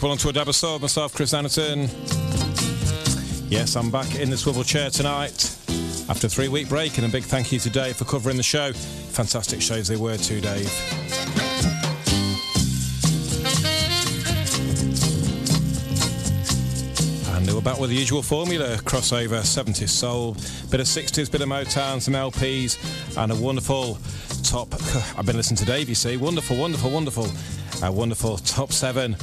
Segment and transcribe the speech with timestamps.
[0.00, 0.80] Welcome, to a episode.
[0.80, 1.88] Myself, Chris Anderton.
[3.50, 5.58] Yes, I'm back in the swivel chair tonight
[6.08, 8.42] after a three week break, and a big thank you to Dave for covering the
[8.44, 8.72] show.
[8.72, 10.70] Fantastic shows they were too, Dave.
[17.34, 20.34] And were back with the usual formula crossover 70s soul,
[20.70, 22.78] bit of 60s, bit of Motown, some LPs,
[23.20, 23.98] and a wonderful
[24.44, 24.72] top.
[25.18, 26.16] I've been listening to Dave, you see.
[26.16, 27.26] Wonderful, wonderful, wonderful.
[27.82, 29.16] A wonderful top seven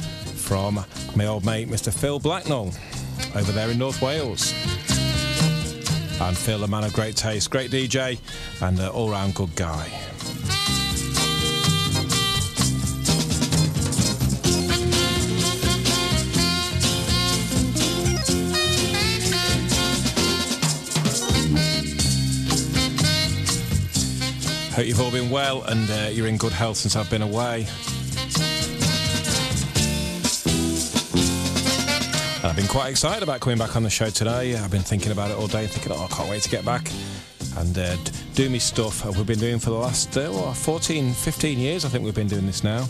[0.46, 0.78] from
[1.16, 1.92] my old mate, Mr.
[1.92, 2.70] Phil Blacknell,
[3.34, 4.52] over there in North Wales.
[6.20, 8.18] And Phil, a man of great taste, great DJ,
[8.62, 9.88] and an all round good guy.
[24.74, 27.66] Hope you've all been well and uh, you're in good health since I've been away.
[32.46, 34.54] And I've been quite excited about coming back on the show today.
[34.54, 36.88] I've been thinking about it all day, thinking, oh, I can't wait to get back
[37.56, 37.96] and uh,
[38.36, 41.84] do me stuff uh, we've been doing for the last uh, what, 14, 15 years.
[41.84, 42.84] I think we've been doing this now.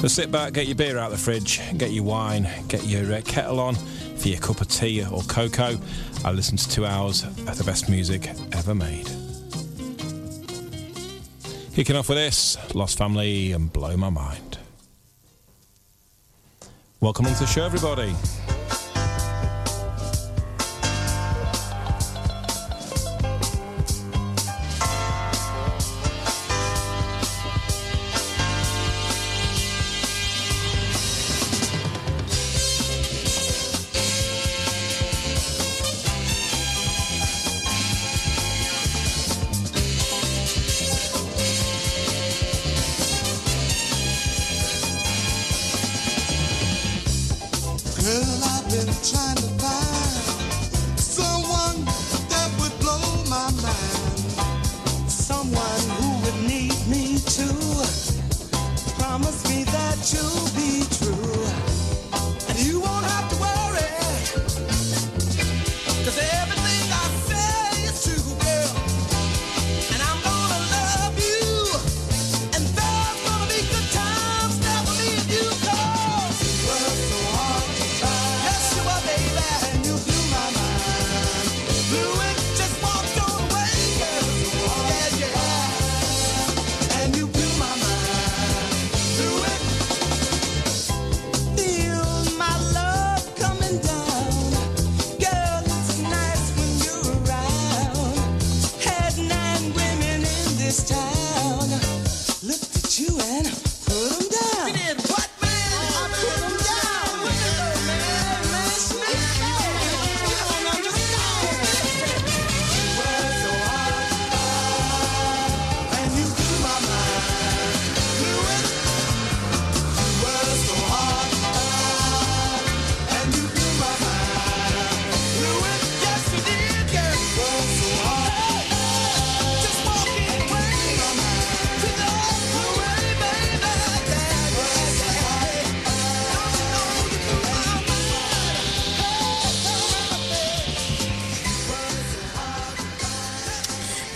[0.00, 3.12] So sit back, get your beer out of the fridge, get your wine, get your
[3.12, 5.76] uh, kettle on for your cup of tea or cocoa.
[6.24, 9.10] I listen to two hours of the best music ever made.
[11.74, 14.43] Kicking off with this, Lost Family and Blow My Mind.
[17.04, 18.16] Welcome onto the show, everybody.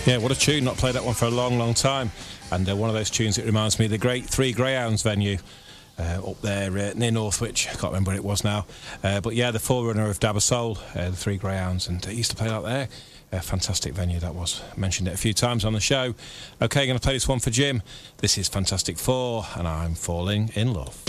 [0.09, 0.65] Yeah, what a tune.
[0.65, 2.11] Not played that one for a long, long time.
[2.51, 5.37] And uh, one of those tunes that reminds me of the great Three Greyhounds venue.
[5.99, 7.67] Uh, up there uh, near Northwich.
[7.69, 8.65] I can't remember where it was now.
[9.05, 12.09] Uh, but yeah, the forerunner of Dab of Soul, uh, the Three Greyhounds, and uh,
[12.09, 12.89] he used to play out there.
[13.33, 14.63] A fantastic venue that was.
[14.79, 16.15] Mentioned it a few times on the show.
[16.63, 17.83] Okay, going to play this one for Jim.
[18.19, 21.08] This is Fantastic Four, and I'm falling in love.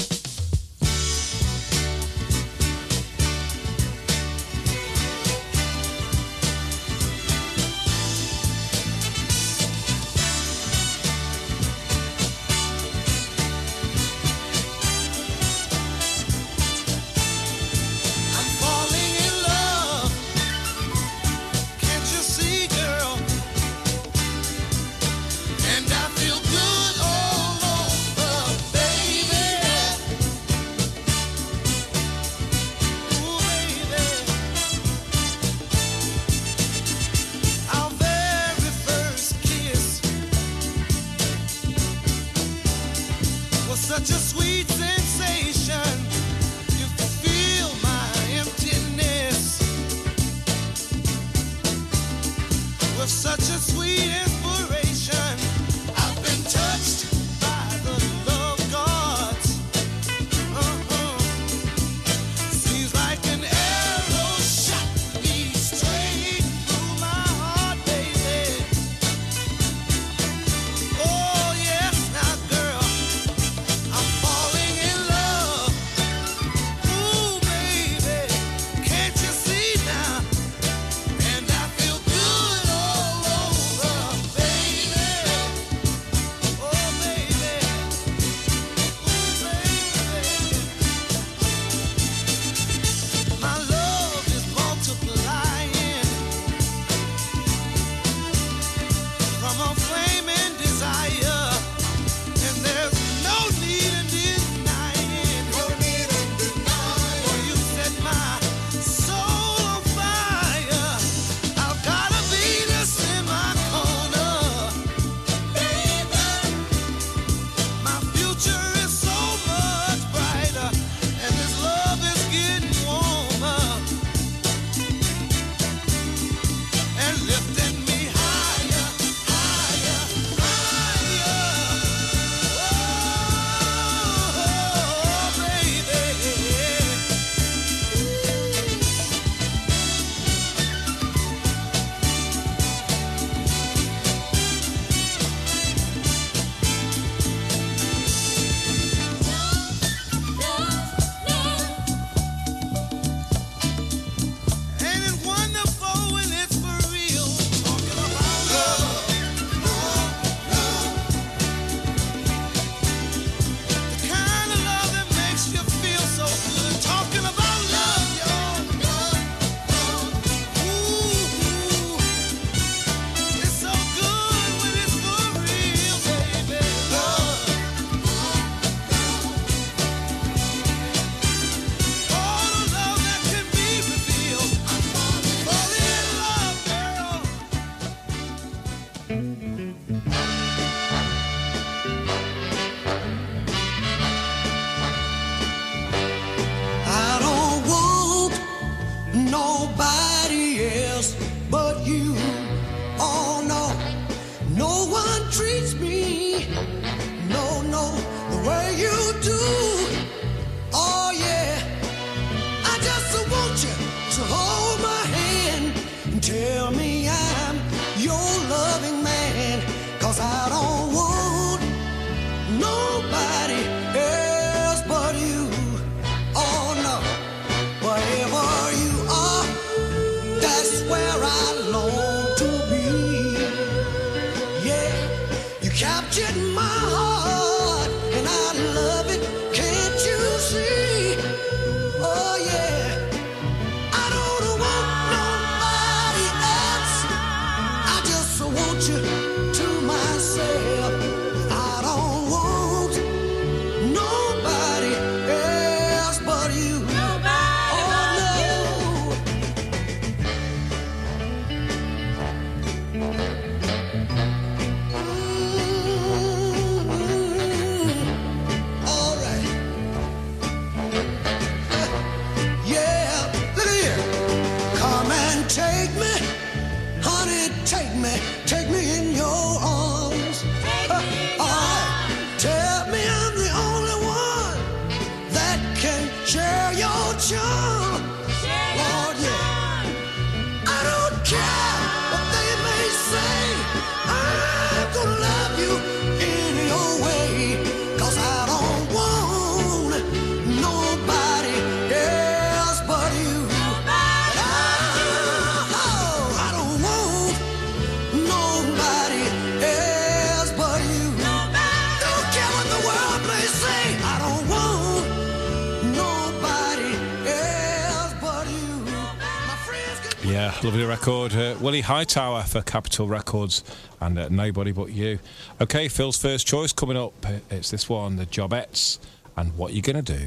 [321.90, 323.64] Hightower for Capitol Records
[324.00, 325.18] and uh, Nobody But You.
[325.60, 327.14] Okay, Phil's first choice coming up.
[327.50, 329.00] It's this one, The Jobettes
[329.36, 330.24] and What You Gonna Do.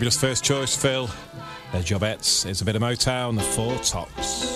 [0.00, 1.10] Fabulous first choice, Phil.
[1.72, 2.46] There's Jobettes.
[2.46, 4.49] It's a bit of Motown, the Four Tops.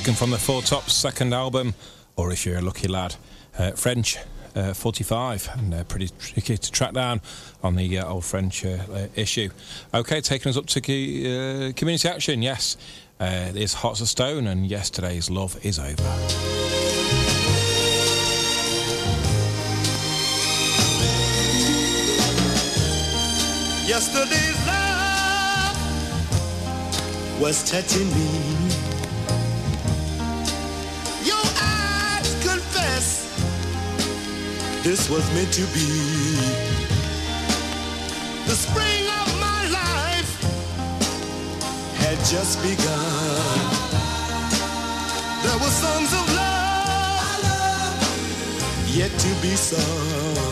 [0.00, 1.72] taken from the Four Tops second album,
[2.16, 3.14] or if you're a lucky lad,
[3.58, 4.18] uh, French
[4.54, 7.22] uh, 45, and uh, pretty tricky to track down
[7.62, 8.76] on the uh, old French uh,
[9.14, 9.48] issue.
[9.94, 12.76] Okay, taking us up to community action, yes,
[13.20, 16.02] uh, "Hearts of Stone, and yesterday's love is over.
[23.86, 25.80] Yesterday's love
[27.40, 28.65] was touching me.
[34.86, 35.88] This was meant to be.
[38.46, 40.32] The spring of my life
[41.96, 43.58] had just begun.
[45.42, 47.42] There were songs of love
[48.86, 50.45] yet to be sung.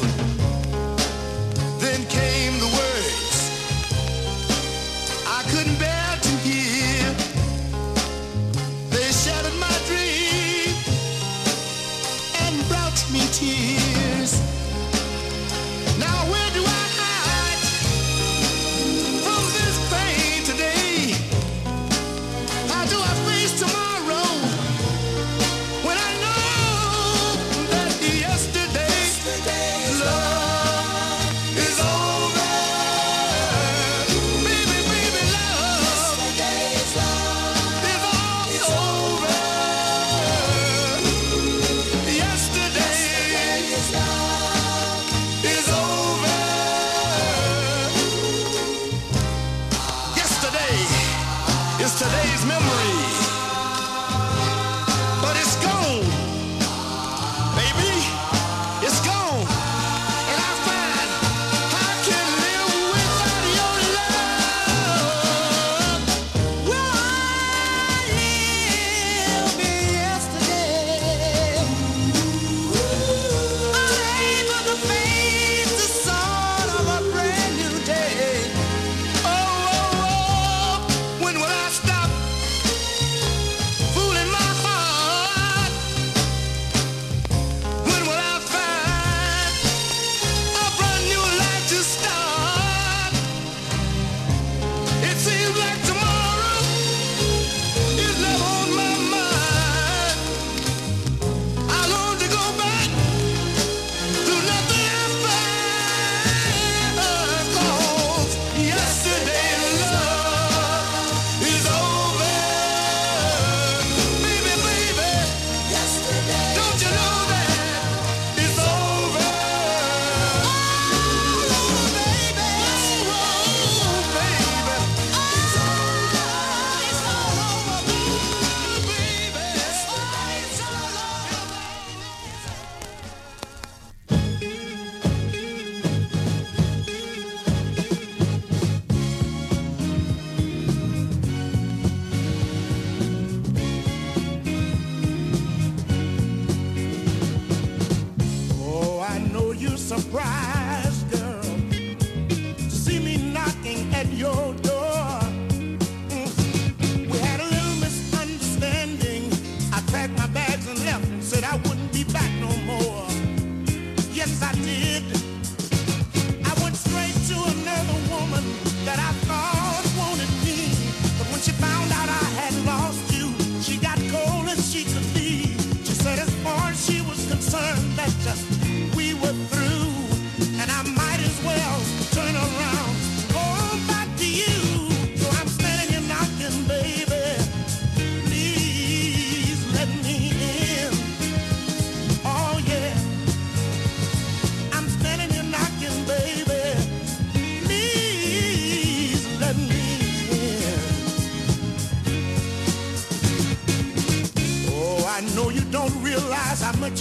[164.94, 165.43] lived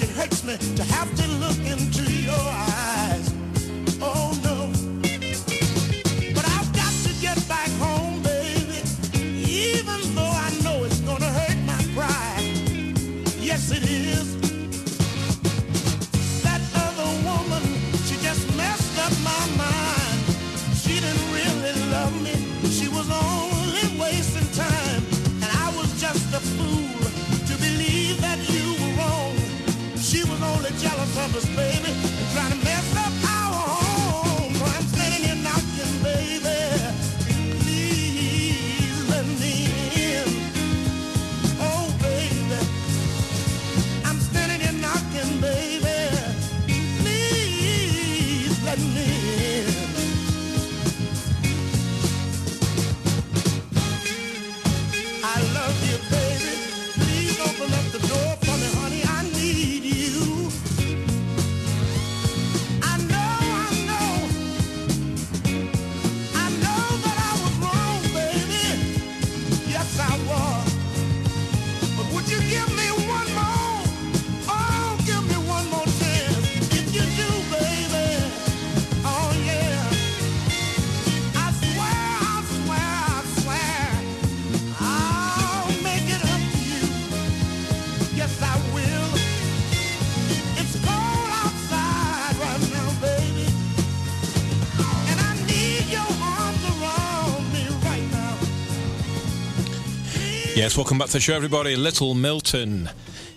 [0.01, 1.02] it hurts me to have
[100.63, 101.75] Yes, welcome back to the show, everybody.
[101.75, 102.89] Little Milton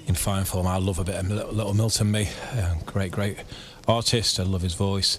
[0.07, 0.69] in fine form.
[0.69, 2.29] I love a bit of Little, Milton, me.
[2.53, 3.39] Uh, great, great
[3.89, 4.39] artist.
[4.39, 5.19] I love his voice.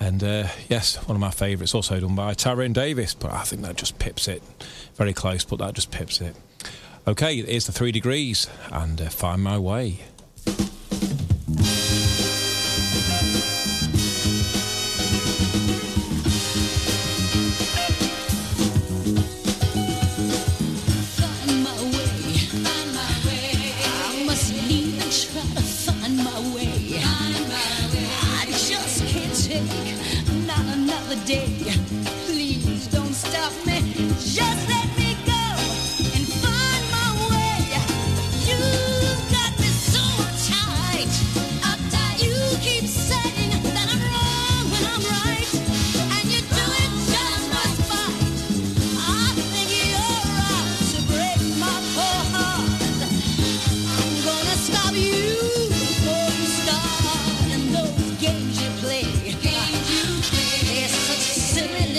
[0.00, 3.60] And uh, yes, one of my favourites, also done by Tyrone Davis, but I think
[3.60, 4.42] that just pips it.
[4.94, 6.34] Very close, but that just pips it.
[7.06, 10.00] Okay, here's the three degrees and uh, Find My Way.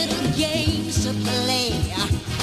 [0.05, 2.34] Little games to play.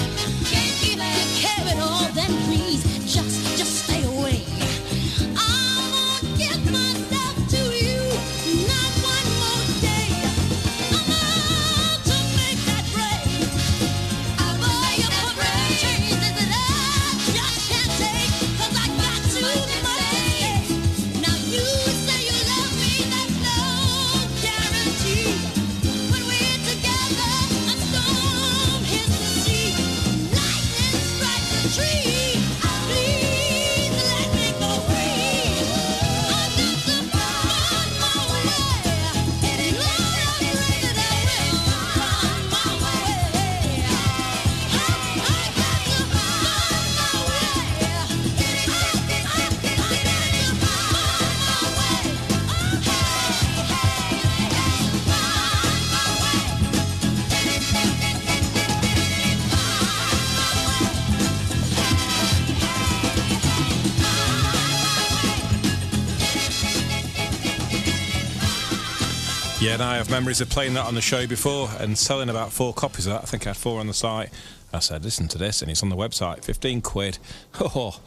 [70.02, 73.12] Have memories of playing that on the show before and selling about four copies of
[73.12, 73.22] that.
[73.22, 74.30] I think I had four on the site.
[74.72, 76.44] I said, listen to this, and it's on the website.
[76.44, 77.18] 15 quid.
[77.60, 78.00] Oh,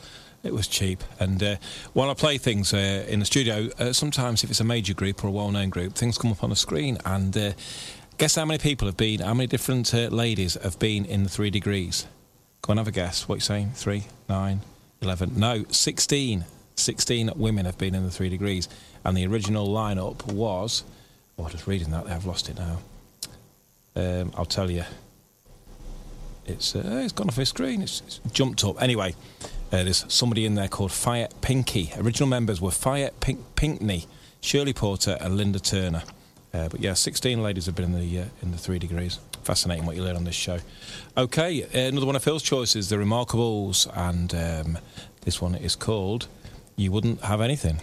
[0.44, 1.02] it was cheap.
[1.22, 1.56] And uh,
[1.94, 5.24] while I play things uh, in the studio, uh, sometimes if it's a major group
[5.24, 6.98] or a well known group, things come up on the screen.
[7.06, 7.54] And uh,
[8.18, 11.30] guess how many people have been, how many different uh, ladies have been in the
[11.30, 12.08] three degrees?
[12.62, 13.30] Go and have a guess.
[13.30, 13.72] What are you saying?
[13.74, 14.60] Three, nine,
[15.00, 15.40] 11.
[15.40, 16.44] No, 16.
[16.76, 18.68] 16 women have been in the three degrees.
[19.06, 20.84] And the original lineup was.
[21.38, 22.80] Oh, just reading that, I've lost it now.
[23.96, 24.84] Um, I'll tell you.
[26.46, 27.82] It's uh, it's gone off his screen.
[27.82, 28.82] It's, it's jumped up.
[28.82, 29.16] Anyway,
[29.72, 31.92] uh, there's somebody in there called Fire Pinky.
[31.98, 34.06] Original members were Fire Pink, Pinkney,
[34.42, 36.04] Shirley Porter, and Linda Turner.
[36.54, 39.20] Uh, but yeah, 16 ladies have been in the uh, in the three degrees.
[39.44, 40.60] Fascinating what you learn on this show.
[41.18, 44.78] Okay, uh, another one of Phil's choices, The Remarkables, and um,
[45.22, 46.28] this one is called
[46.76, 47.82] "You Wouldn't Have Anything."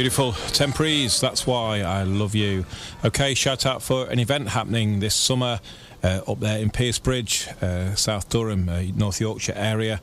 [0.00, 0.32] Beautiful.
[0.32, 2.64] Temprees, that's why I love you.
[3.04, 5.60] Okay, shout out for an event happening this summer
[6.02, 10.00] uh, up there in Piercebridge, uh, South Durham, uh, North Yorkshire area.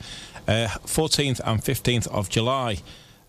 [0.47, 2.77] Uh, 14th and 15th of July,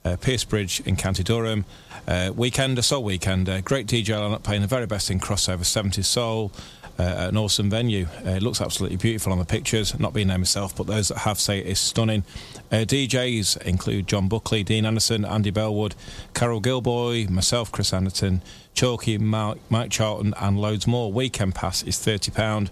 [0.05, 1.65] uh, Piercebridge in County Durham.
[2.07, 3.49] Uh, weekend, a soul weekend.
[3.49, 6.53] Uh, great DJ lineup playing the very best in crossover 70s soul.
[6.99, 8.07] Uh, an awesome venue.
[8.27, 9.97] Uh, it looks absolutely beautiful on the pictures.
[10.01, 12.25] Not being there myself, but those that have say it is stunning.
[12.73, 15.95] Uh, DJs include John Buckley, Dean Anderson, Andy Bellwood,
[16.35, 18.43] Carol Gilboy, myself, Chris Anderton,
[18.75, 21.13] Chalky, Mike, Mike Charlton, and loads more.
[21.13, 22.69] Weekend pass is thirty pound,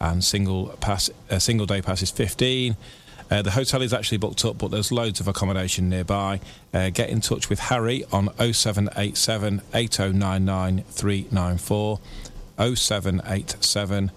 [0.00, 2.76] and single pass, uh, single day pass is fifteen.
[3.30, 6.38] Uh, the hotel is actually booked up, but there's loads of accommodation nearby.
[6.74, 12.00] Uh, get in touch with Harry on 0787 8099 394.
[12.58, 14.10] 0787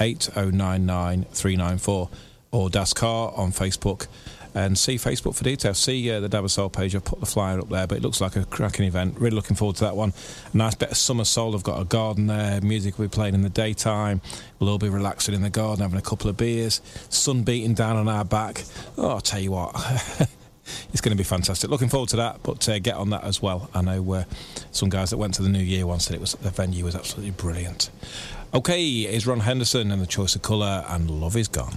[0.00, 2.10] 8099 394
[2.50, 4.06] or Das Car on Facebook
[4.54, 5.78] and see Facebook for details.
[5.78, 6.94] See uh, the Dab of Soul page.
[6.94, 9.18] I've put the flyer up there, but it looks like a cracking event.
[9.18, 10.12] Really looking forward to that one.
[10.52, 11.54] A nice bit of summer soul.
[11.54, 12.60] I've got a garden there.
[12.60, 14.20] Music will be playing in the daytime.
[14.58, 16.80] We'll all be relaxing in the garden, having a couple of beers.
[17.08, 18.64] Sun beating down on our back.
[18.96, 19.74] Oh, I'll tell you what.
[20.92, 21.70] it's going to be fantastic.
[21.70, 23.70] Looking forward to that, but uh, get on that as well.
[23.74, 24.24] I know uh,
[24.70, 26.94] some guys that went to the New Year once said it was the venue was
[26.94, 27.90] absolutely brilliant.
[28.54, 31.76] Okay, is Ron Henderson and the choice of colour and love is gone.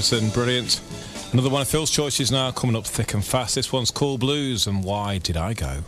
[0.00, 0.80] Williamson, brilliant.
[1.34, 3.56] Another one of Phil's choices now coming up thick and fast.
[3.56, 5.82] This one's Cool Blues and Why Did I Go?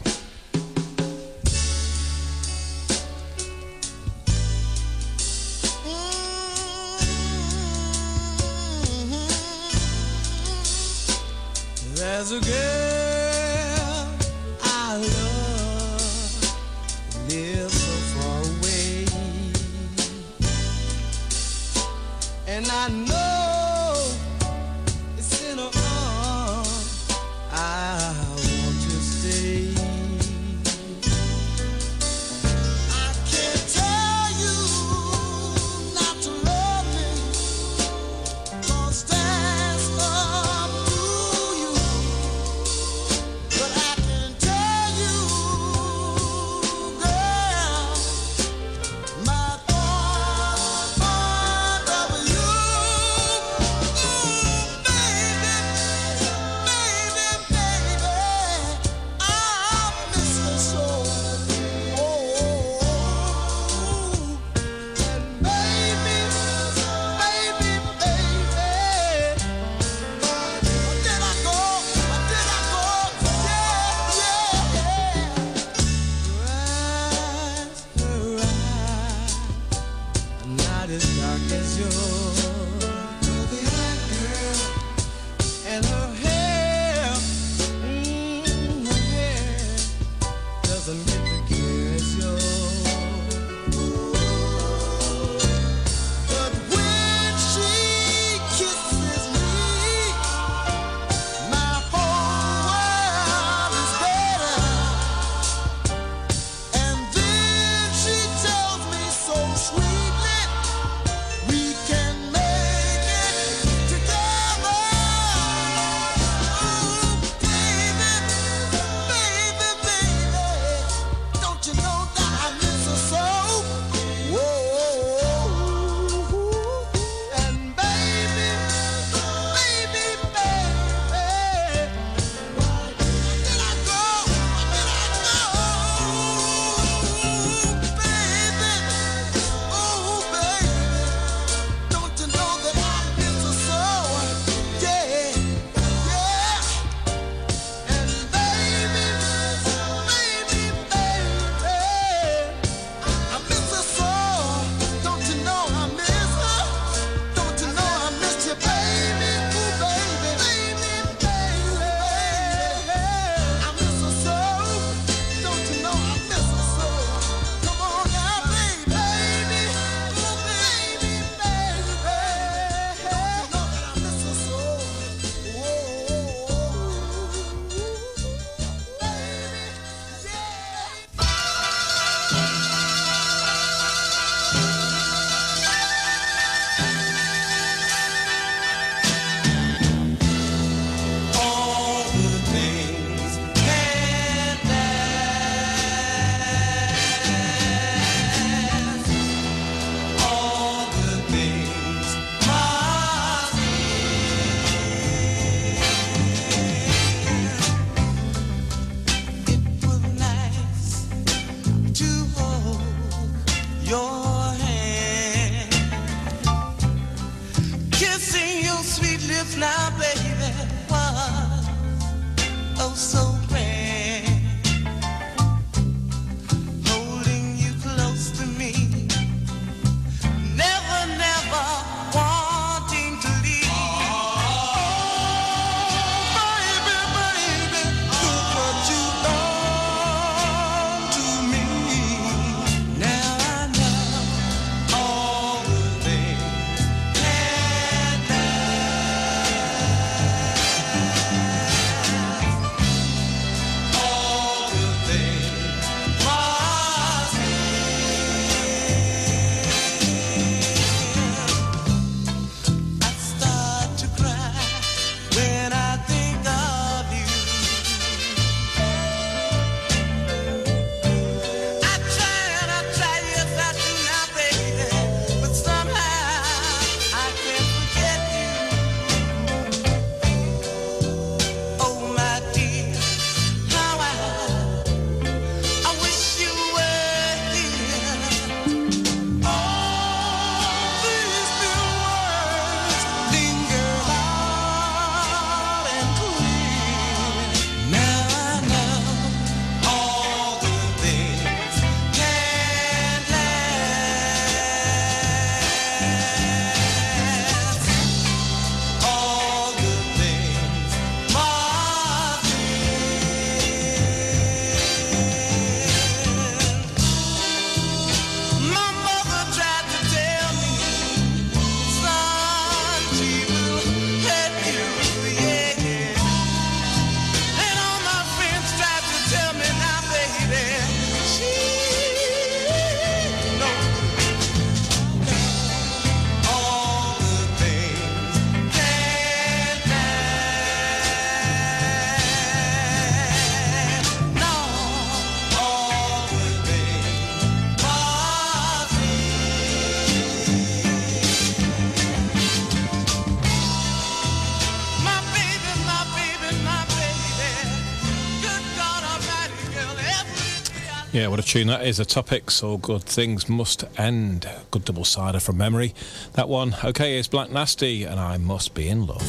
[361.23, 362.01] Yeah, what a tune that is.
[362.01, 364.49] A topic, so good things must end.
[364.73, 365.95] Good double sider from memory.
[366.33, 369.23] That one, okay, is Black Nasty, and I must be in love.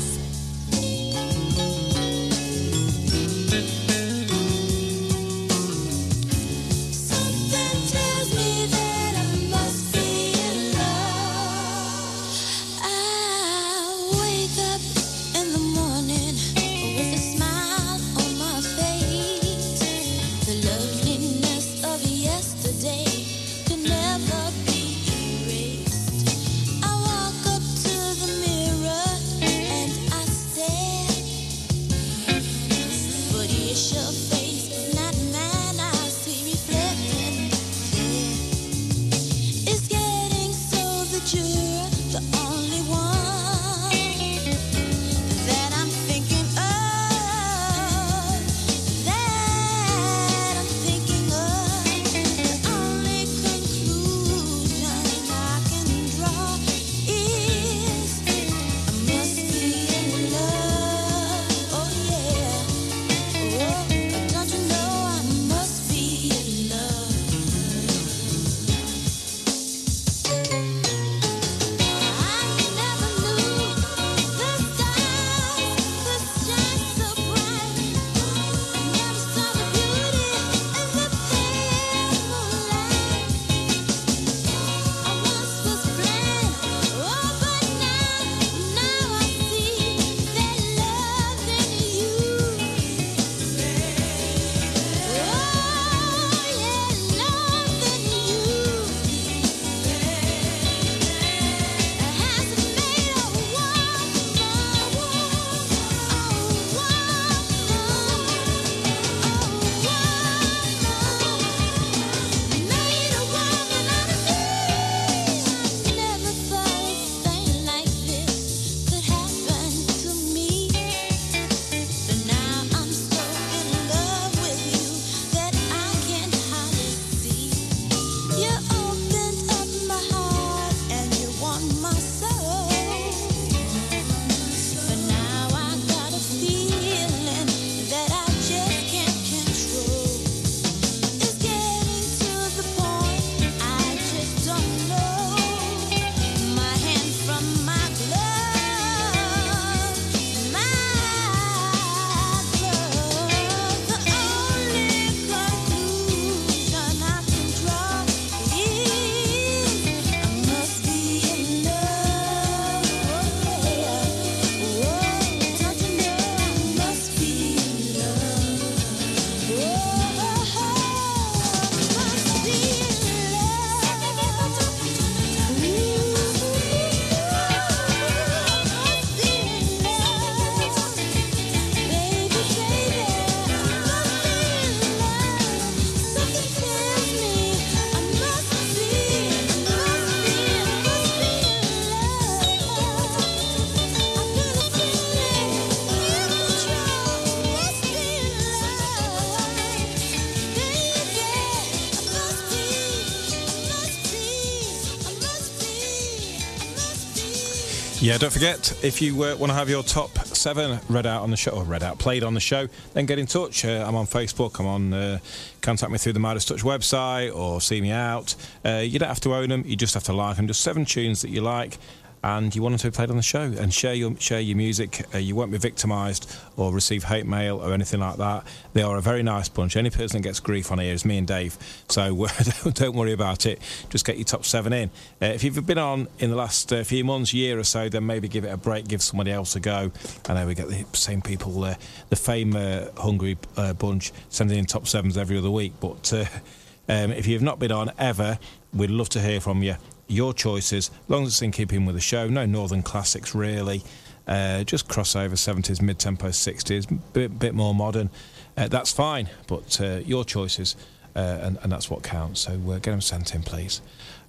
[208.03, 211.31] Yeah, don't forget if you uh, want to have your top seven read out on
[211.31, 213.63] the show, or read out, played on the show, then get in touch.
[213.63, 214.59] Uh, I'm on Facebook.
[214.59, 214.93] I'm on.
[214.93, 215.19] Uh,
[215.61, 218.35] contact me through the Midas Touch website or see me out.
[218.65, 219.63] Uh, you don't have to own them.
[219.65, 220.47] You just have to like them.
[220.47, 221.77] Just seven tunes that you like.
[222.23, 224.55] And you want them to be played on the show and share your share your
[224.55, 225.05] music.
[225.13, 228.45] Uh, you won't be victimised or receive hate mail or anything like that.
[228.71, 229.75] They are a very nice bunch.
[229.75, 231.57] Any person that gets grief on here is me and Dave.
[231.89, 232.27] So
[232.73, 233.59] don't, worry about it.
[233.89, 234.89] Just get your top seven in.
[235.21, 238.05] Uh, if you've been on in the last uh, few months, year or so, then
[238.05, 238.87] maybe give it a break.
[238.87, 239.91] Give somebody else a go.
[240.29, 241.75] I know we get the same people, uh,
[242.09, 243.37] the fame uh, hungry
[243.77, 245.73] bunch, sending in top sevens every other week.
[245.81, 246.13] But
[246.87, 248.39] um, if you've not been on ever,
[248.73, 249.75] we'd love to hear from you.
[250.07, 252.27] Your choices, as long as it's in keeping with the show.
[252.27, 253.83] No northern classics really.
[254.27, 258.09] Uh, just crossover 70s, mid tempo 60s, bit, bit more modern.
[258.55, 260.75] Uh, that's fine, but uh, your choices,
[261.15, 262.41] uh, and, and that's what counts.
[262.41, 263.81] So uh, get them sent in, please.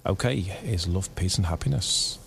[0.05, 2.19] Okay, here's love, peace, and happiness.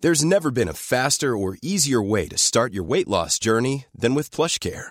[0.00, 4.14] There's never been a faster or easier way to start your weight loss journey than
[4.14, 4.90] with PlushCare.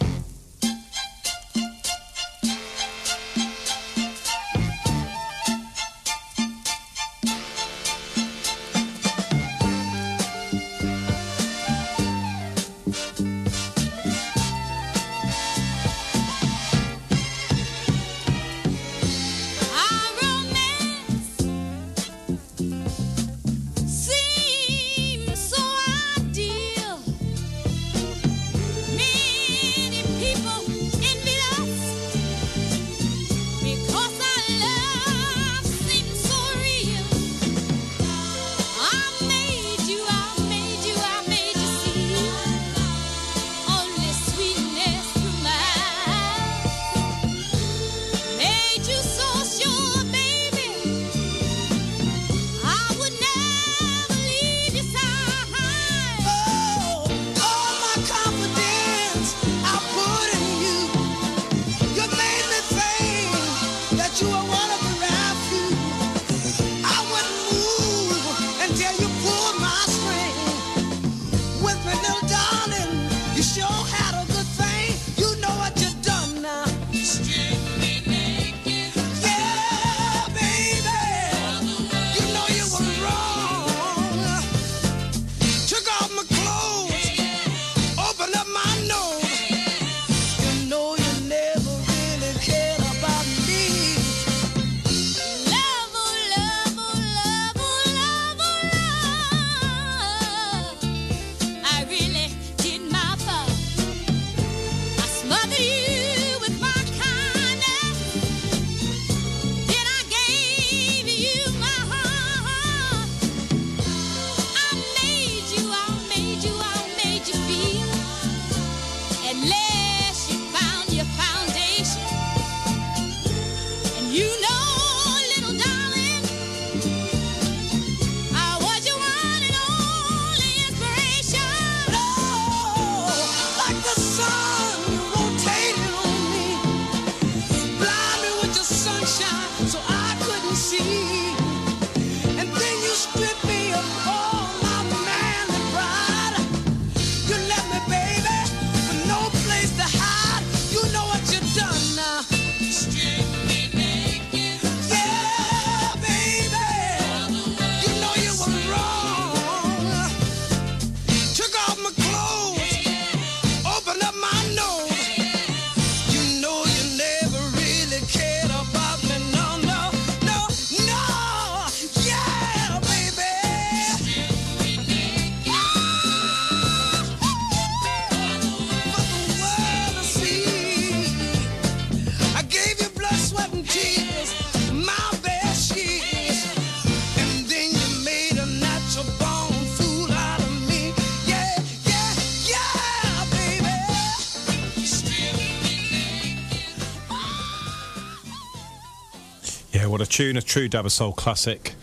[200.21, 201.73] tune, a true Dab of Soul classic.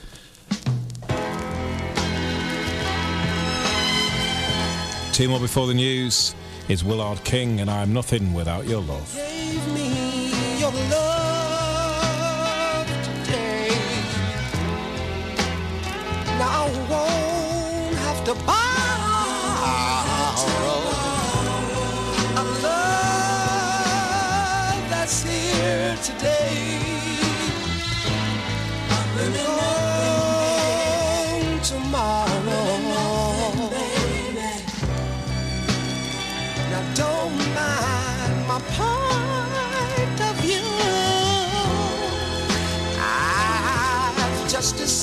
[5.13, 6.37] Two more before the news
[6.69, 9.28] is Willard King, and I am nothing without your love.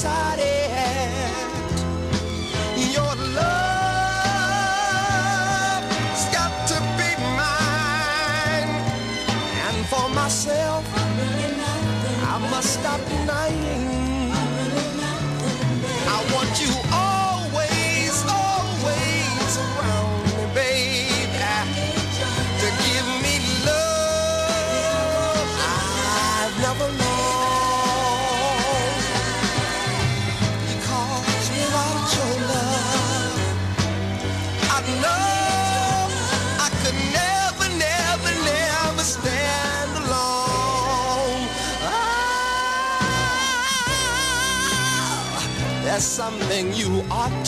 [0.05, 0.64] passarei.
[45.95, 47.44] there's something you ought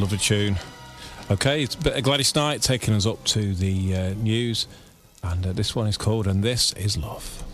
[0.00, 0.56] love a tune.
[1.30, 4.66] Okay, it's Gladys Knight taking us up to the uh, news,
[5.22, 7.44] and uh, this one is called And This Is Love.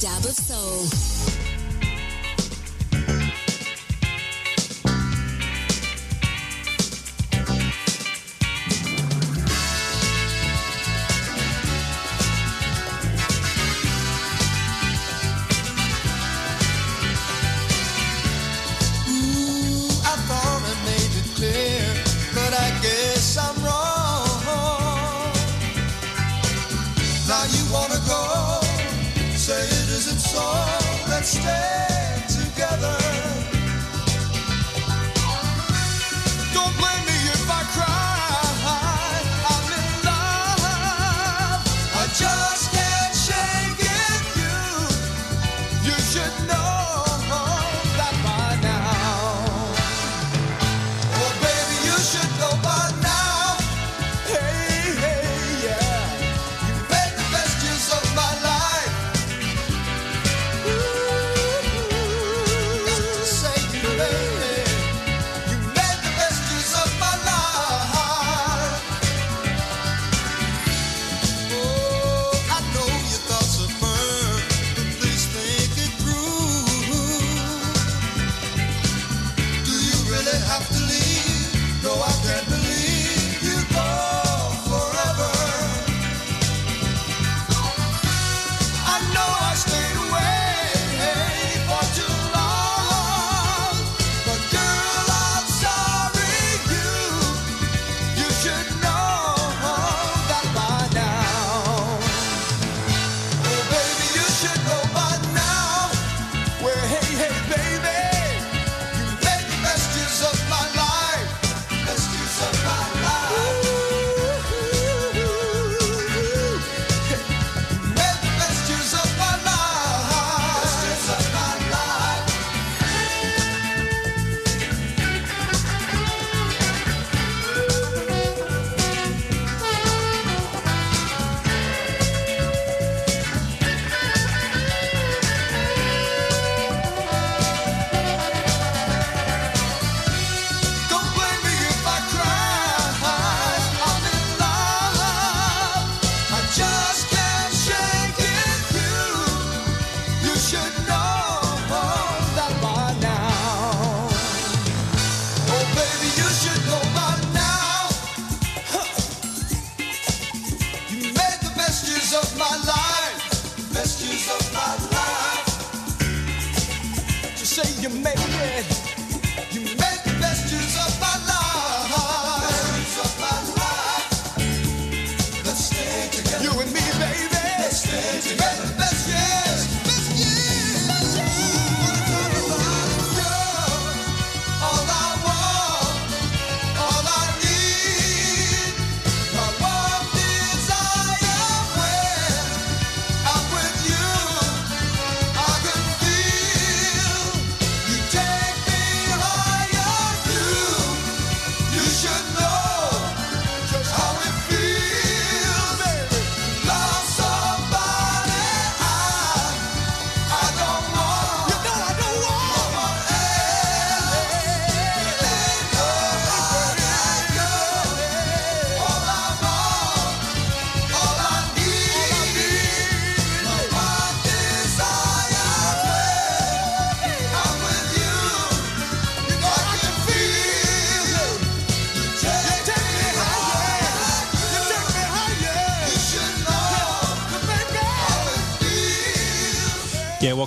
[0.00, 0.41] dab of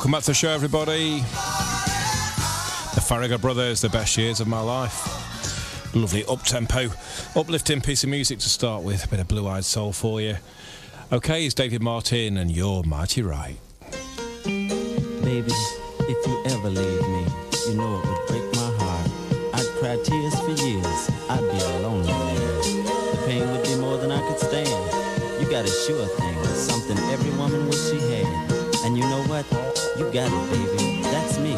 [0.05, 1.17] Welcome back to the show, everybody.
[2.93, 5.95] The Faragher Brothers, the best years of my life.
[5.95, 6.89] Lovely up tempo,
[7.35, 9.03] uplifting piece of music to start with.
[9.03, 10.37] A bit of blue eyed soul for you.
[11.11, 13.57] Okay, it's David Martin, and you're mighty right.
[14.43, 17.25] Baby, if you ever leave me,
[17.67, 19.09] you know it would break my heart.
[19.55, 22.35] I'd cry tears for years, I'd be a lonely man.
[23.09, 25.41] The pain would be more than I could stand.
[25.41, 28.51] You got a sure thing, something every woman wishes she had.
[28.85, 29.74] And you know what?
[29.97, 31.01] You got it, baby.
[31.03, 31.53] That's me.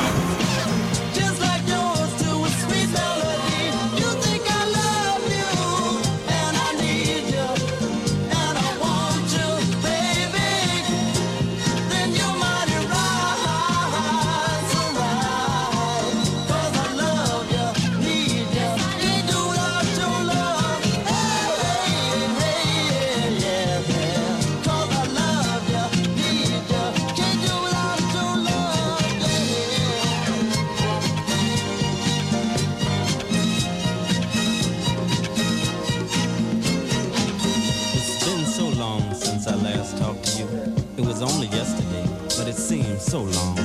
[43.00, 43.56] so long.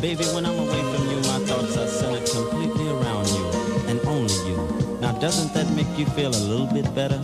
[0.00, 3.46] Baby, when I'm away from you, my thoughts are centered completely around you
[3.88, 4.98] and only you.
[5.00, 7.20] Now, doesn't that make you feel a little bit better?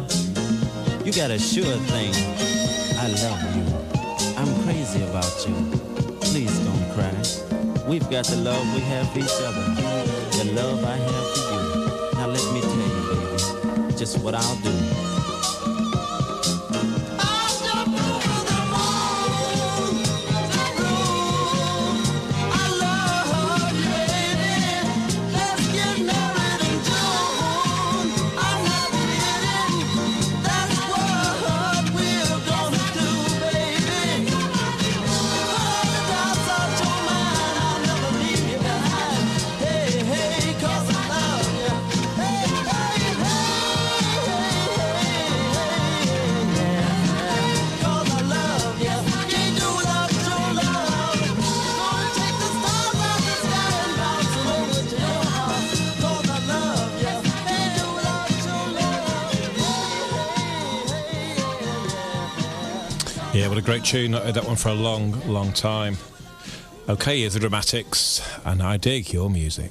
[1.05, 2.13] You got a sure thing.
[2.99, 3.65] I love you.
[4.37, 5.55] I'm crazy about you.
[6.21, 7.15] Please don't cry.
[7.87, 9.65] We've got the love we have for each other.
[10.39, 12.19] The love I have for you.
[12.19, 14.82] Now let me tell you, baby, just what I'll do.
[63.63, 64.15] a great tune.
[64.15, 65.97] I heard that one for a long, long time.
[66.89, 69.71] Okay, here's the dramatics, and I dig your music.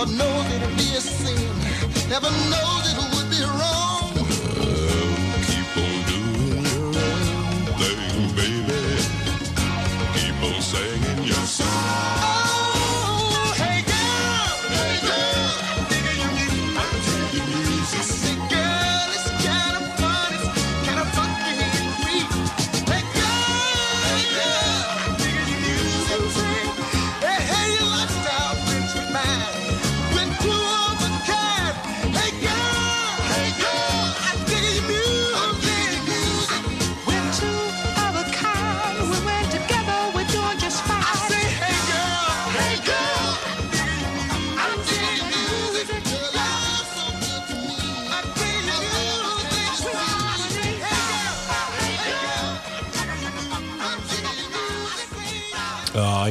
[0.00, 2.08] Lord knows it'll be a sin.
[2.08, 2.79] Never know.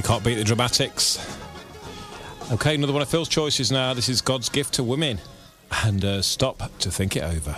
[0.10, 1.20] Can't beat the dramatics.
[2.52, 3.94] Okay, another one of Phil's choices now.
[3.94, 5.20] This is God's gift to women.
[5.84, 7.56] And uh, stop to think it over.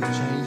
[0.00, 0.37] to change.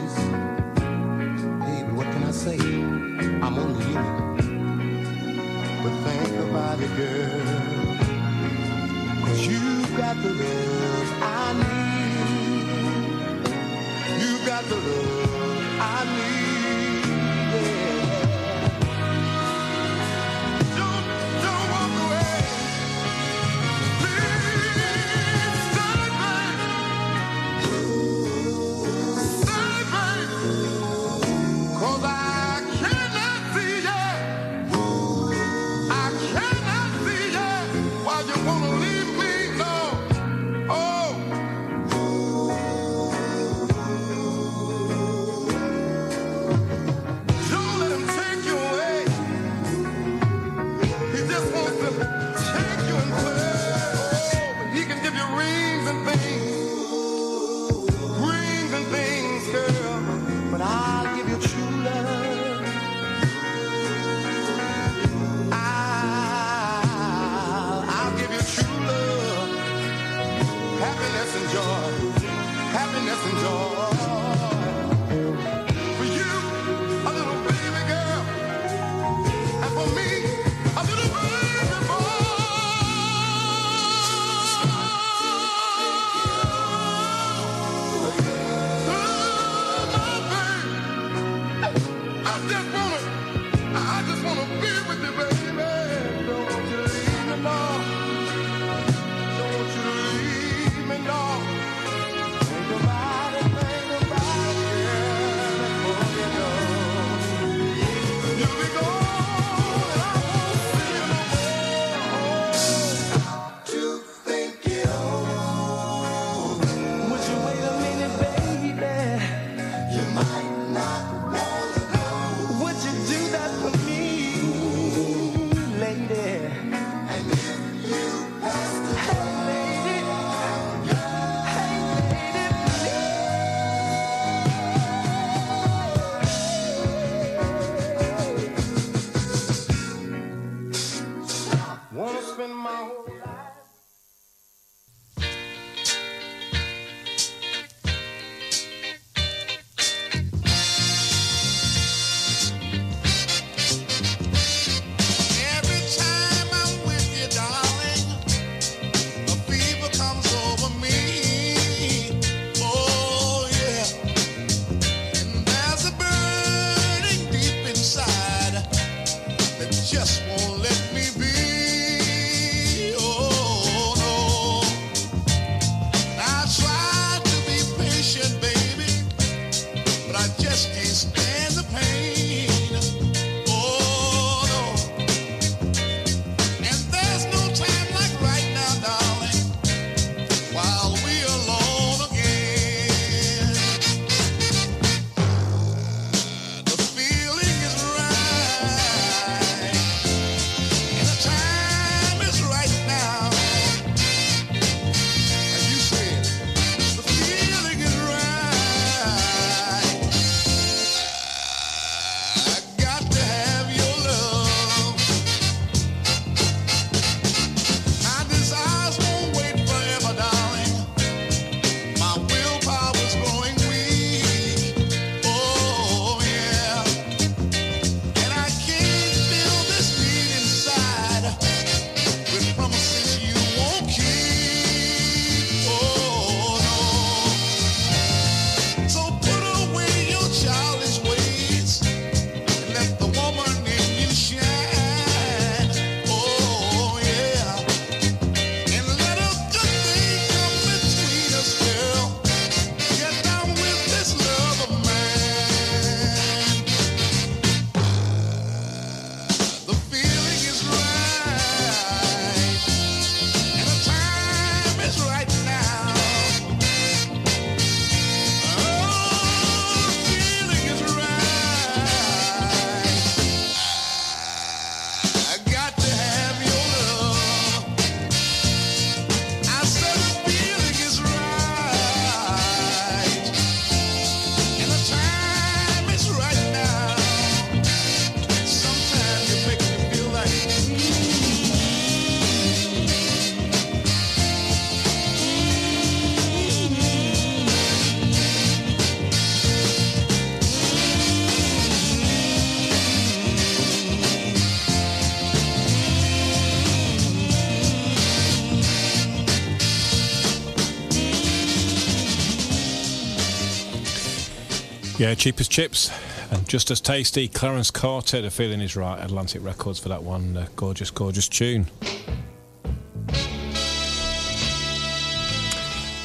[315.02, 315.90] Yeah, cheap as chips
[316.30, 317.26] and just as tasty.
[317.26, 319.02] Clarence Carter, the feeling is right.
[319.02, 320.36] Atlantic Records for that one.
[320.36, 321.66] Uh, gorgeous, gorgeous tune.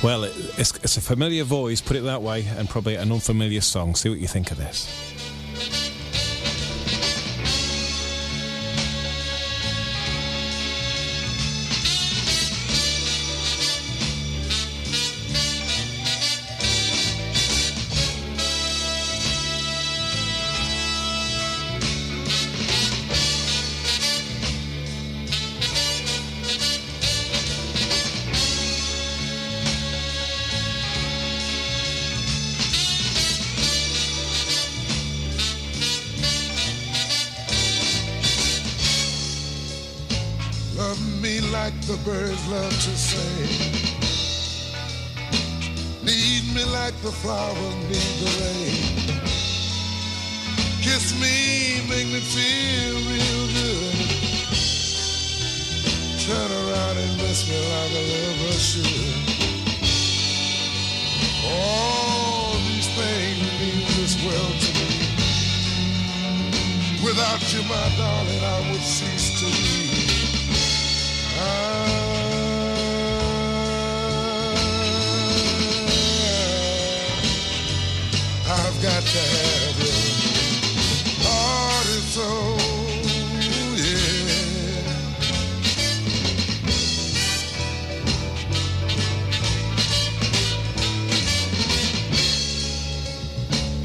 [0.01, 3.61] Well, it, it's, it's a familiar voice, put it that way, and probably an unfamiliar
[3.61, 3.93] song.
[3.93, 5.06] See what you think of this.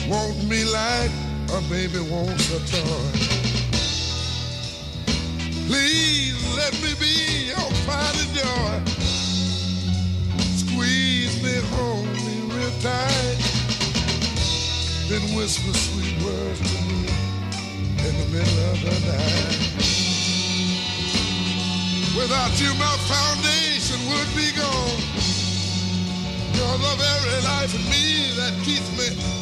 [0.08, 1.10] Want me like
[1.54, 3.12] a baby wants a toy.
[5.68, 8.74] Please let me be your pride and joy.
[10.56, 13.38] Squeeze me, hold me real tight.
[15.08, 17.06] Then whisper sweet words to me
[18.08, 19.62] in the middle of the night.
[22.16, 24.98] Without you, my foundation would be gone.
[26.54, 29.41] You're the very life in me that keeps me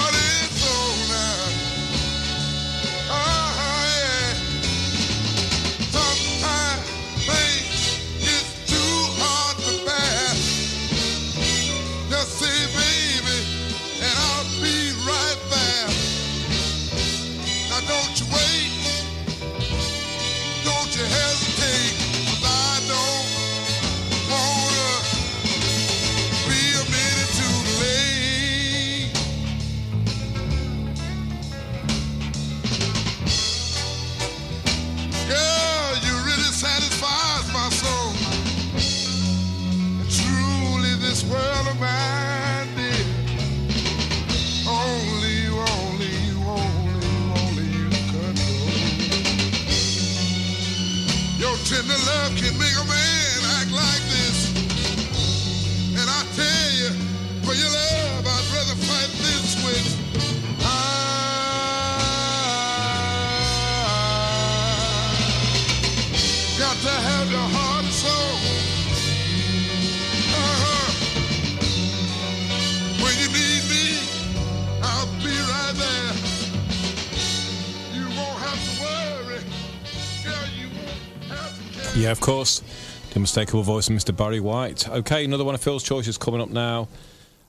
[82.01, 82.63] Yeah, of course.
[83.09, 84.15] The unmistakable voice of Mr.
[84.15, 84.89] Barry White.
[84.89, 86.87] Okay, another one of Phil's choices coming up now.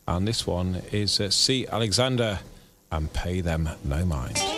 [0.07, 1.67] And this one is uh, C.
[1.69, 2.39] Alexander
[2.91, 4.52] and Pay Them No Mind.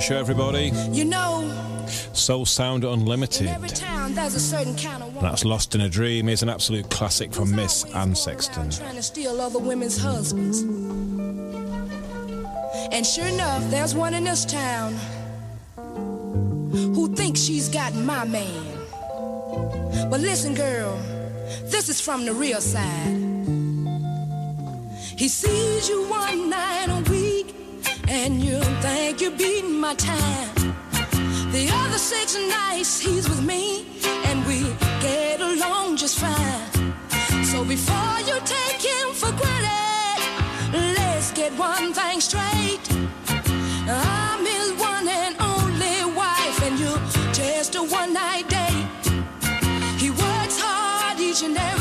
[0.00, 0.98] Welcome back to the show, everybody.
[0.98, 3.48] You know, Soul Sound Unlimited.
[3.48, 6.88] every town there's a certain kind of that's Lost in a Dream is an absolute
[6.88, 8.70] classic from Miss Ann Sexton.
[8.70, 10.62] trying to steal other women's husbands.
[12.92, 14.94] And sure enough, there's one in this town
[15.76, 18.78] who thinks she's got my man.
[20.10, 20.96] But listen, girl,
[21.64, 23.16] this is from the real side.
[25.18, 27.29] He sees you one night a week,
[28.10, 30.54] and you think you're beating my time.
[31.52, 33.86] The other six nights he's with me,
[34.26, 34.62] and we
[35.00, 36.94] get along just fine.
[37.44, 40.22] So before you take him for granted,
[40.98, 42.84] let's get one thing straight.
[43.88, 48.86] I'm his one and only wife, and you're just a one night date.
[50.02, 51.79] He works hard each and every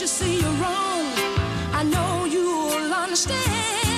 [0.00, 1.04] you see you're wrong?
[1.74, 3.89] I know you'll understand.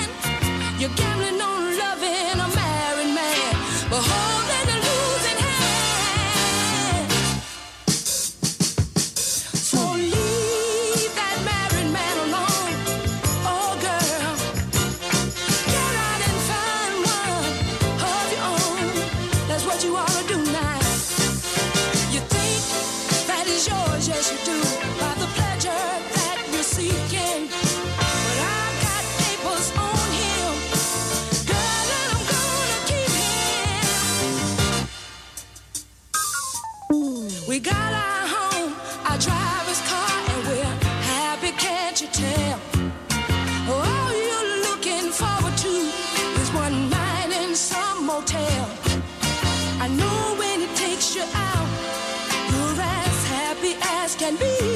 [54.23, 54.72] Can be.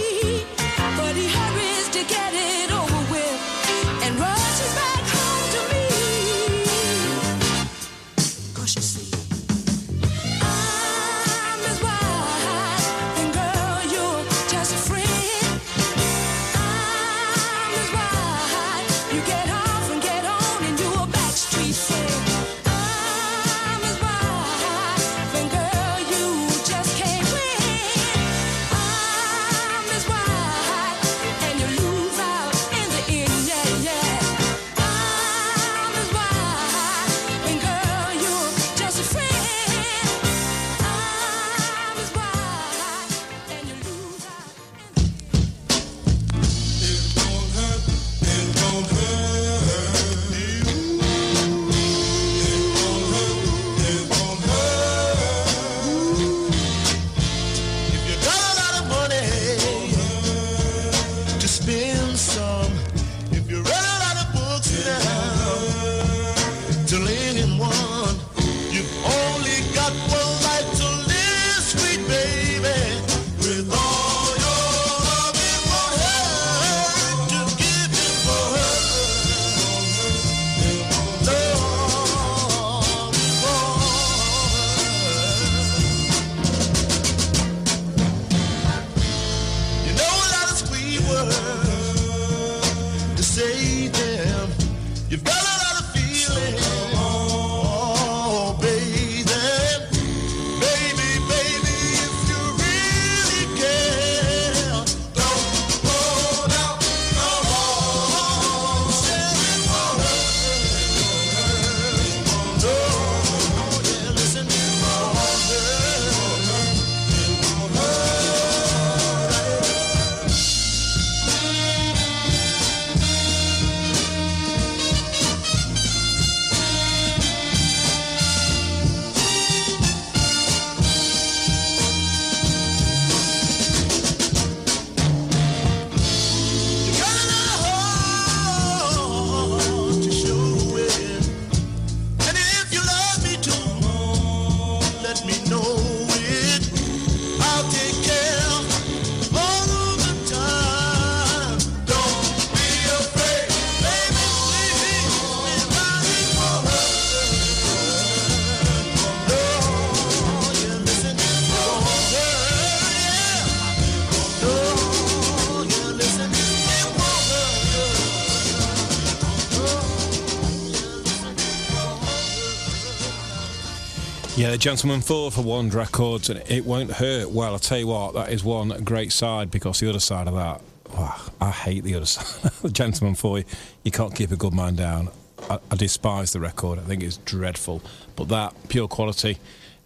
[174.58, 177.30] Uh, Gentleman Four for One Records, and it won't hurt.
[177.30, 180.34] Well, I tell you what, that is one great side because the other side of
[180.34, 180.62] that,
[180.96, 182.74] oh, I hate the other side.
[182.74, 183.44] Gentleman Four,
[183.84, 185.10] you can't keep a good man down.
[185.48, 186.80] I, I, despise the record.
[186.80, 187.84] I think it's dreadful.
[188.16, 189.38] But that pure quality.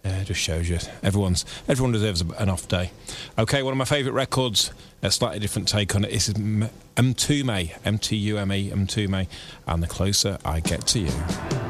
[0.04, 2.90] Uh, just shows you everyone's everyone deserves an off day.
[3.38, 6.10] Okay, one of my favourite records, a slightly different take on it.
[6.10, 9.28] This is Mtume, M T U M E, Mtume,
[9.66, 11.61] and the closer I get to you.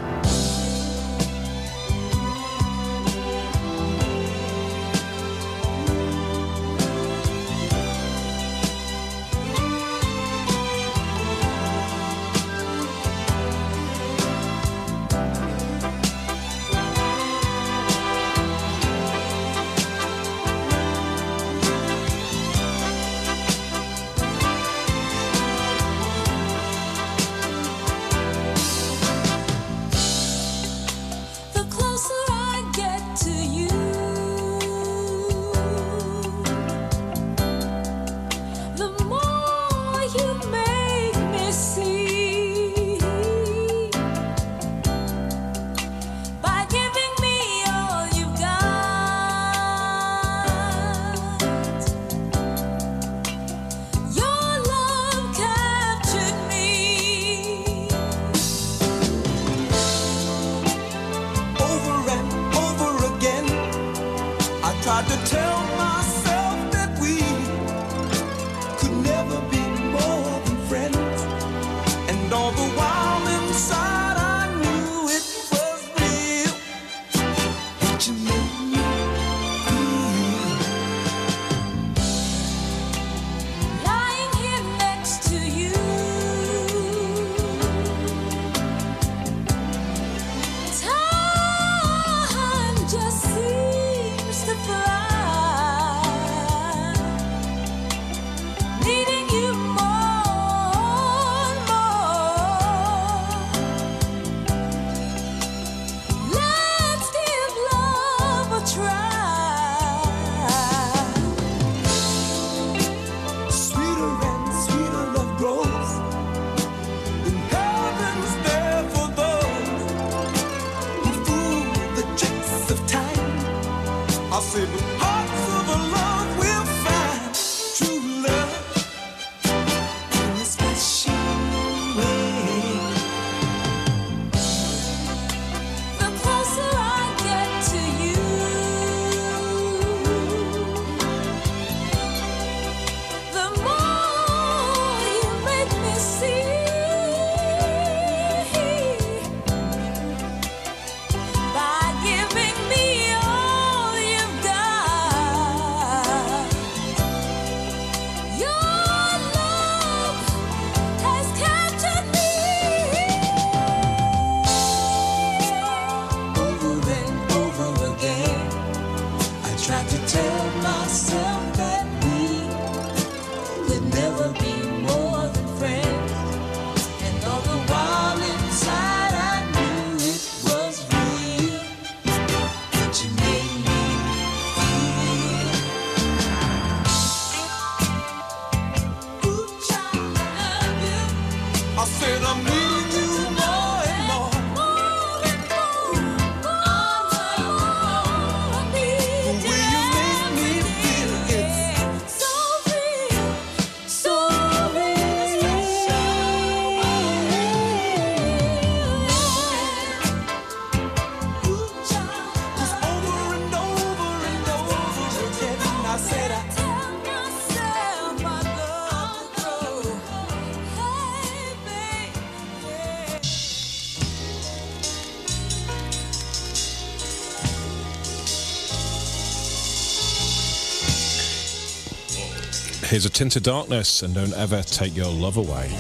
[232.93, 235.71] Here's a tint of darkness and don't ever take your love away.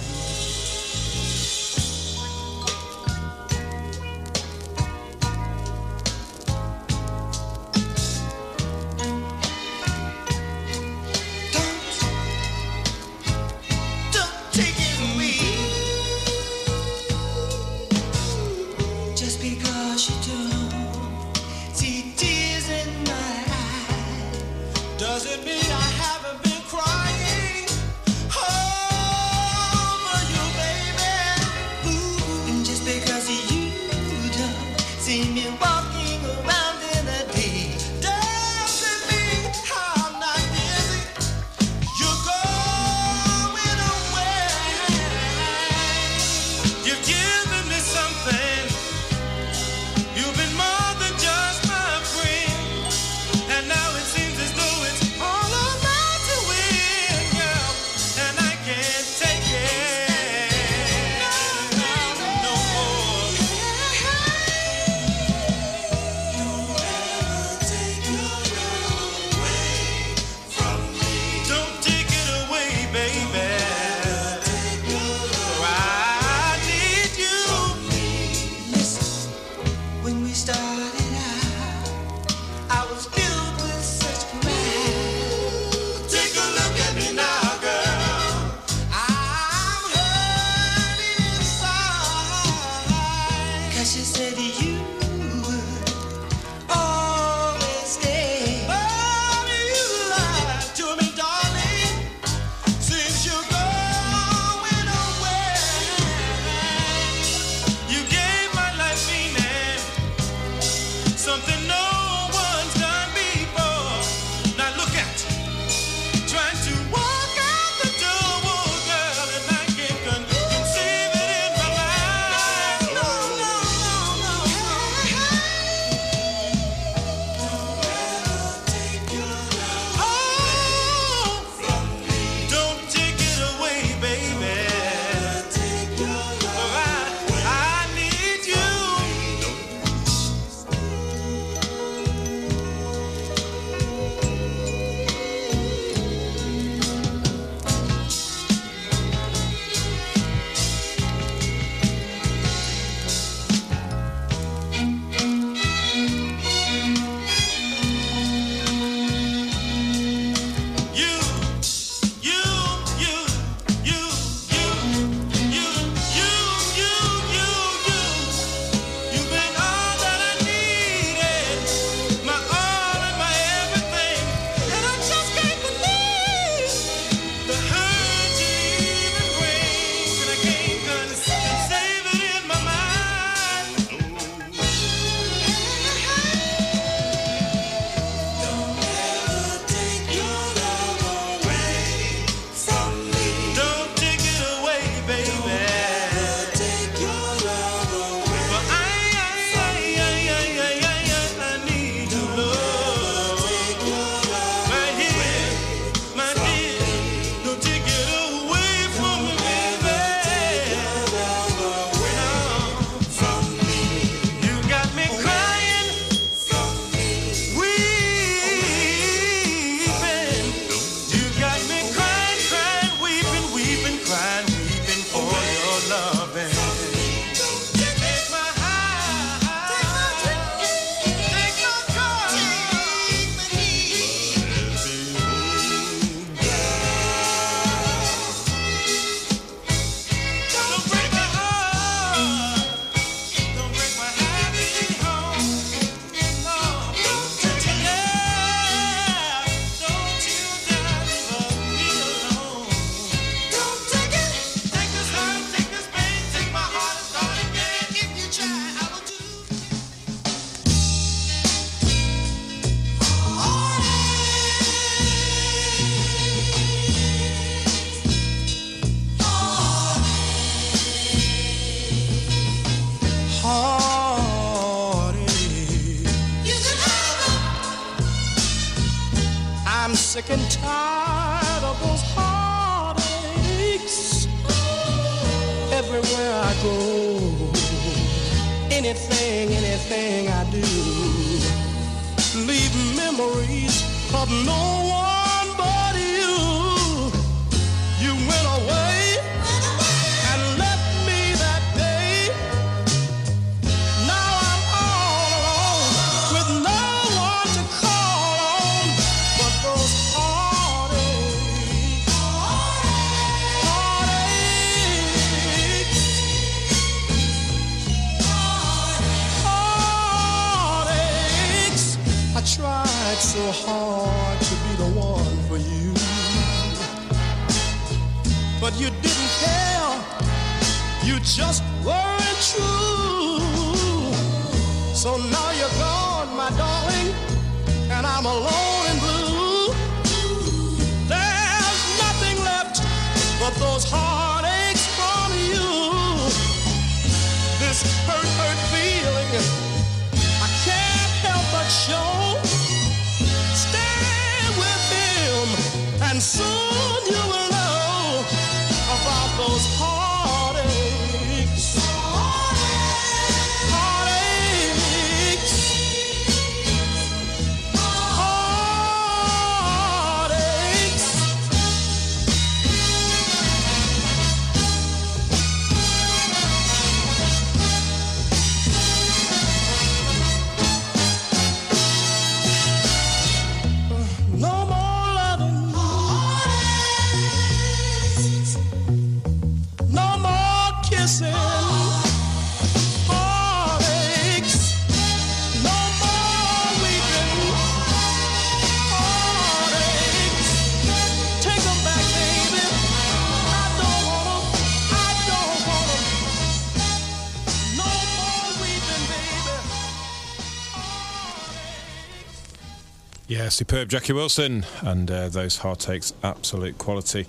[413.32, 417.26] Yeah, superb Jackie Wilson and uh, those heartaches, absolute quality.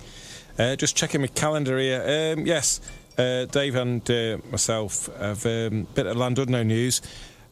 [0.58, 2.34] Uh, just checking my calendar here.
[2.36, 2.82] Um, yes,
[3.16, 7.00] uh, Dave and uh, myself have a um, bit of Llandudno news.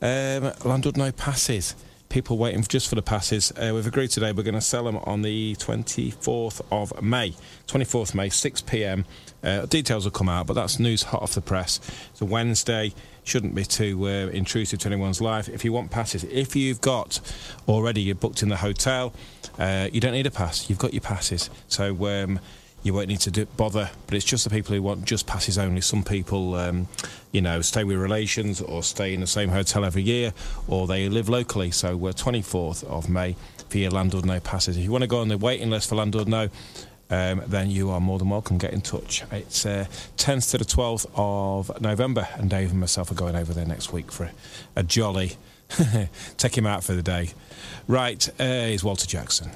[0.03, 1.75] Um, Llandudno passes.
[2.13, 3.53] People waiting just for the passes.
[3.53, 7.31] Uh, we've agreed today we're going to sell them on the 24th of May.
[7.69, 9.07] 24th May, 6 pm.
[9.43, 11.81] Uh, details will come out, but that's news hot off the press.
[12.11, 12.93] It's a Wednesday.
[13.25, 15.49] Shouldn't be too uh, intrusive to anyone's life.
[15.49, 17.19] If you want passes, if you've got
[17.67, 19.15] already you're booked in the hotel,
[19.59, 20.69] uh, you don't need a pass.
[20.69, 21.49] You've got your passes.
[21.69, 22.41] So um,
[22.83, 23.91] you won't need to do, bother.
[24.07, 25.81] But it's just the people who want just passes only.
[25.81, 26.89] Some people, um,
[27.31, 30.33] you know, stay with relations or stay in the same hotel every year,
[30.67, 31.71] or they live locally.
[31.71, 33.37] So we're 24th of May
[33.69, 34.77] for your Llandudno passes.
[34.77, 36.51] If you want to go on the waiting list for Llandudno,
[37.11, 38.59] um, then you are more than welcome.
[38.59, 39.23] Get in touch.
[39.31, 39.85] It's uh,
[40.17, 43.93] 10th to the 12th of November, and Dave and myself are going over there next
[43.93, 44.33] week for a,
[44.77, 45.37] a jolly.
[46.37, 47.31] Take him out for the day.
[47.87, 49.51] Right, uh, is Walter Jackson.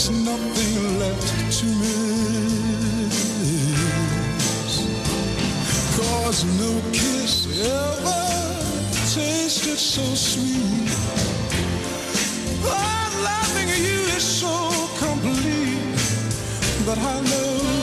[0.00, 1.28] There's nothing left
[1.58, 3.16] to miss.
[5.98, 8.22] Cause no kiss ever
[9.12, 10.88] tasted so sweet.
[12.64, 15.96] Oh, loving you is so complete
[16.86, 17.79] that I know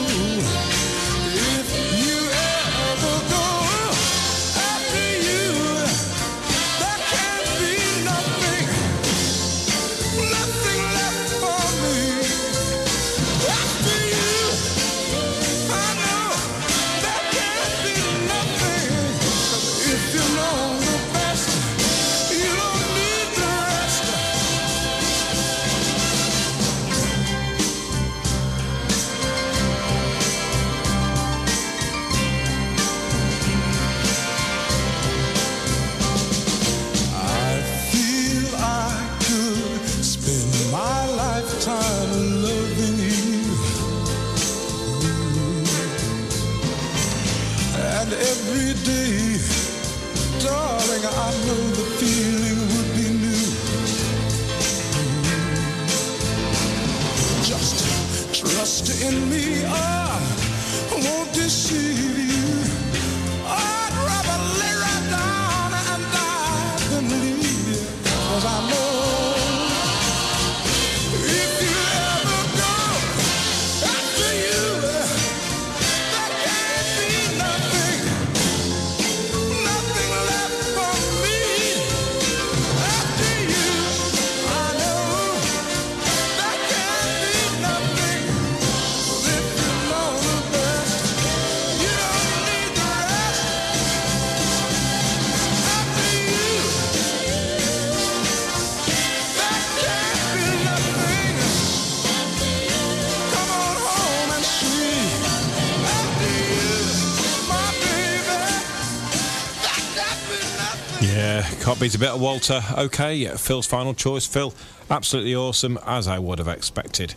[111.68, 112.64] Can't beat a bit of Walter.
[112.78, 114.26] Okay, Phil's final choice.
[114.26, 114.54] Phil,
[114.90, 117.14] absolutely awesome, as I would have expected.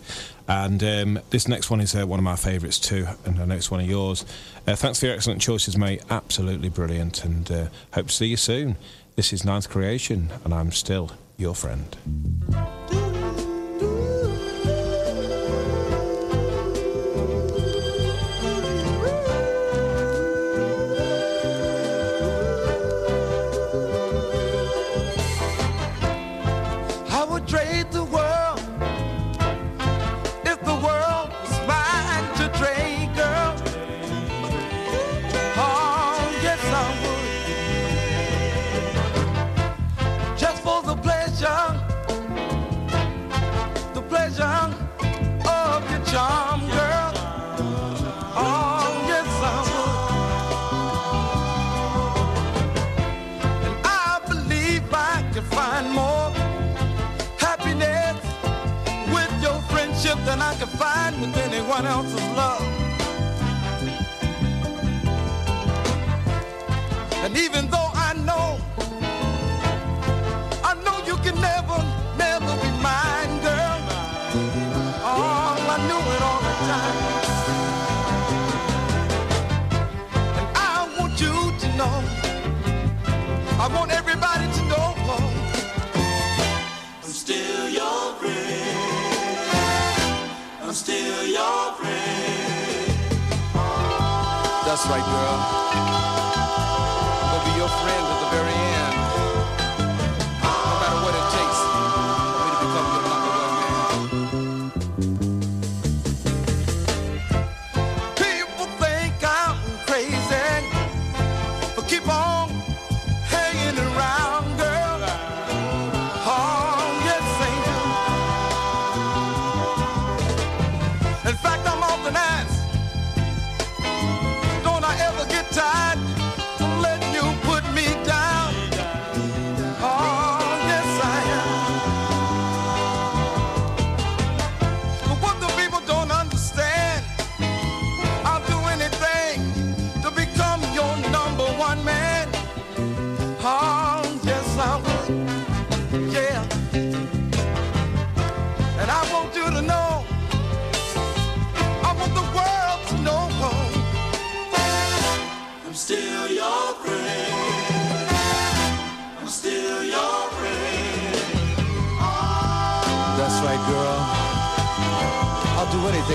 [0.49, 3.55] And um, this next one is uh, one of my favourites too, and I know
[3.55, 4.25] it's one of yours.
[4.67, 6.03] Uh, thanks for your excellent choices, mate.
[6.11, 8.75] Absolutely brilliant, and uh, hope to see you soon.
[9.15, 11.97] This is Ninth Creation, and I'm still your friend.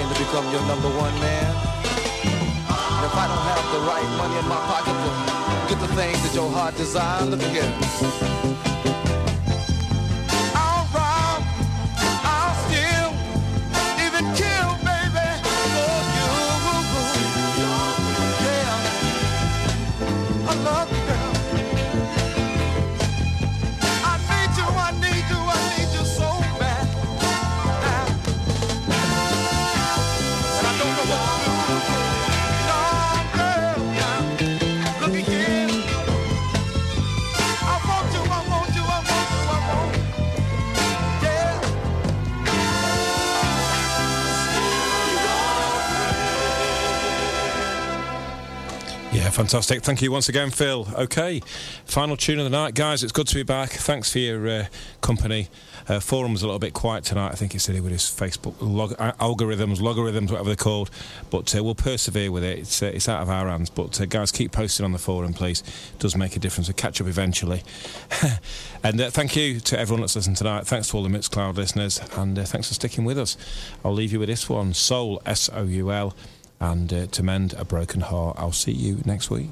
[0.06, 1.56] game to become your number one man.
[2.95, 6.22] And if I don't have the right money in my pocket to get the things
[6.23, 8.35] that your heart desires, look here.
[49.46, 49.84] Fantastic.
[49.84, 50.88] Thank you once again, Phil.
[50.96, 51.40] Okay,
[51.86, 53.04] final tune of the night, guys.
[53.04, 53.70] It's good to be back.
[53.70, 54.66] Thanks for your uh,
[55.02, 55.50] company.
[55.88, 57.32] Uh, forum was a little bit quiet tonight.
[57.32, 60.90] I think it's to do with his Facebook log- uh, algorithms, logarithms, whatever they're called.
[61.30, 62.58] But uh, we'll persevere with it.
[62.58, 63.70] It's, uh, it's out of our hands.
[63.70, 65.62] But uh, guys, keep posting on the forum, please.
[65.94, 66.68] It does make a difference.
[66.68, 67.62] We'll catch up eventually.
[68.84, 70.66] and thank you to everyone that's listened tonight.
[70.66, 72.02] Thanks to all the Mixcloud listeners.
[72.18, 73.38] And thanks for sticking with us.
[73.84, 76.16] I'll leave you with this one Soul, S O U L.
[76.60, 79.52] And uh, to mend a broken heart, I'll see you next week.